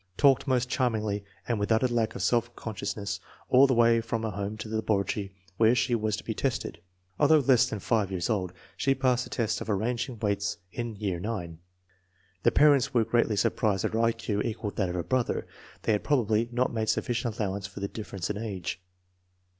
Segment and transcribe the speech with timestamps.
[0.17, 3.19] Talked most charmingly and with utter lack of self consciousness
[3.49, 6.81] all the way from her home to the laboratory where she was to be tested.
[7.19, 11.19] Although less than 5 years old, she passed the test of arranging weights in year
[11.19, 11.59] 9.
[12.41, 15.45] The parents were greatly surprised that her I Q equaled that of her brother.
[15.83, 18.81] They had probably not made sufficient allowance for the differ ence in age.